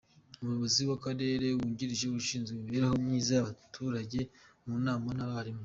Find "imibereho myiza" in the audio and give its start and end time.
2.55-3.31